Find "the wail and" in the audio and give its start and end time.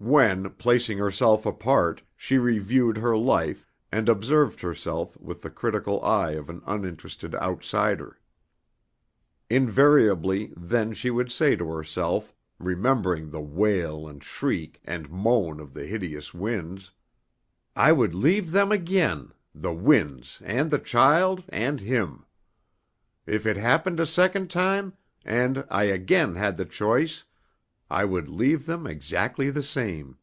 13.30-14.22